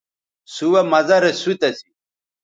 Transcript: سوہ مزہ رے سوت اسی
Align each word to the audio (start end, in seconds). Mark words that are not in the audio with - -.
سوہ 0.55 0.81
مزہ 0.91 1.17
رے 1.23 1.31
سوت 1.41 1.61
اسی 1.67 1.89